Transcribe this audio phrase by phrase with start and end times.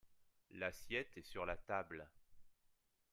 [0.53, 2.09] l'assiette est sur la table.